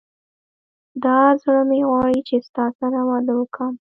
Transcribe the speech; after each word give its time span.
دا 1.03 1.19
زړه 1.43 1.61
مي 1.69 1.81
غواړي 1.89 2.19
چي 2.27 2.35
ستا 2.47 2.65
سره 2.79 2.99
واده 3.09 3.33
وکم 3.39 3.73